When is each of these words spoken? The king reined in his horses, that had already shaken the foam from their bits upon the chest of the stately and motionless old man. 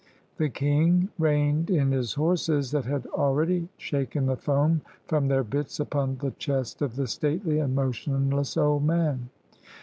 The 0.37 0.49
king 0.49 1.09
reined 1.19 1.69
in 1.69 1.91
his 1.91 2.15
horses, 2.15 2.71
that 2.71 2.85
had 2.85 3.05
already 3.13 3.69
shaken 3.77 4.25
the 4.25 4.35
foam 4.35 4.81
from 5.05 5.27
their 5.27 5.43
bits 5.43 5.79
upon 5.79 6.17
the 6.17 6.31
chest 6.31 6.81
of 6.81 6.95
the 6.95 7.05
stately 7.05 7.59
and 7.59 7.75
motionless 7.75 8.57
old 8.57 8.83
man. 8.83 9.29